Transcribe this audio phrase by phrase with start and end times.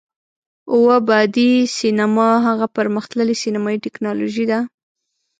[0.71, 4.59] اووه بعدی سینما هغه پر مختللې سینمایي ټیکنالوژي ده،